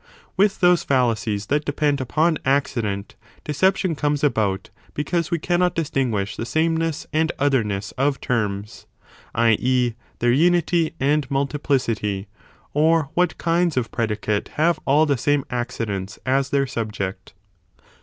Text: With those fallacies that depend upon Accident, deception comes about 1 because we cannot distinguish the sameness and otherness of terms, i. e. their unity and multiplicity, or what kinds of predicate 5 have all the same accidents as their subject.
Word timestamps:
With 0.35 0.61
those 0.61 0.83
fallacies 0.83 1.45
that 1.45 1.63
depend 1.63 2.01
upon 2.01 2.39
Accident, 2.43 3.13
deception 3.43 3.93
comes 3.93 4.23
about 4.23 4.71
1 4.87 4.91
because 4.95 5.29
we 5.29 5.37
cannot 5.37 5.75
distinguish 5.75 6.35
the 6.37 6.43
sameness 6.47 7.05
and 7.13 7.31
otherness 7.37 7.91
of 7.99 8.19
terms, 8.19 8.87
i. 9.35 9.51
e. 9.59 9.93
their 10.17 10.31
unity 10.31 10.95
and 10.99 11.29
multiplicity, 11.29 12.27
or 12.73 13.11
what 13.13 13.37
kinds 13.37 13.77
of 13.77 13.91
predicate 13.91 14.47
5 14.49 14.55
have 14.57 14.79
all 14.87 15.05
the 15.05 15.19
same 15.19 15.45
accidents 15.51 16.17
as 16.25 16.49
their 16.49 16.65
subject. 16.65 17.35